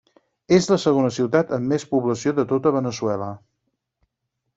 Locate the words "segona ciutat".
0.83-1.53